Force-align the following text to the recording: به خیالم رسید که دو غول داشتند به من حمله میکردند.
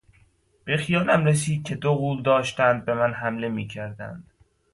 به 0.63 0.77
خیالم 0.77 1.25
رسید 1.25 1.63
که 1.63 1.75
دو 1.75 1.95
غول 1.95 2.21
داشتند 2.23 2.85
به 2.85 2.93
من 2.93 3.13
حمله 3.13 3.49
میکردند. 3.49 4.23